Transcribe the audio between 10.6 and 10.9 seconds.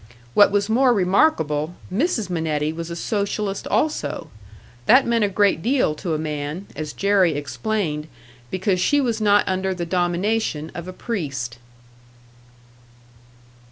of